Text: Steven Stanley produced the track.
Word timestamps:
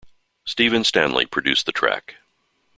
Steven 0.47 0.83
Stanley 0.83 1.27
produced 1.27 1.67
the 1.67 1.71
track. 1.71 2.15